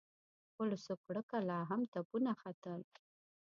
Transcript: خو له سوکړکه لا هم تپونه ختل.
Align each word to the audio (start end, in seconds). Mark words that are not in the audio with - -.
خو 0.53 0.61
له 0.71 0.77
سوکړکه 0.85 1.37
لا 1.49 1.59
هم 1.69 1.81
تپونه 1.93 2.31
ختل. 2.41 2.81